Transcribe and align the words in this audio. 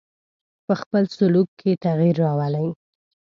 په 0.65 0.73
خپل 0.81 1.03
سلوک 1.17 1.47
کې 1.59 1.71
تغیر 1.83 2.15
راولي. 2.25 2.67